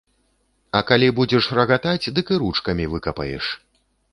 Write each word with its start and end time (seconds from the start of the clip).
А 0.77 0.81
калі 0.91 1.09
будзеш 1.19 1.49
рагатаць, 1.59 2.11
дык 2.21 2.27
і 2.37 2.41
ручкамі 2.45 2.91
выкапаеш! 2.95 3.45